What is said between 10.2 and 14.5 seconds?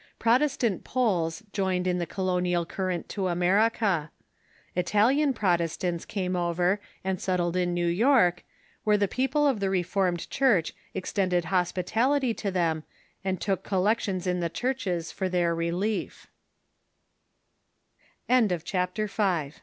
Church extended hospitality to them and took collections in the